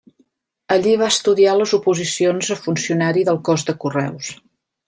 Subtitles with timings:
[0.75, 4.33] Allí va estudiar les oposicions a funcionari del cos de Correus.